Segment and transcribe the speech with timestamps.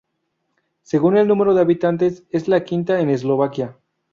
[0.81, 3.77] Según el número de habitantes es la quinta en Eslovaquia.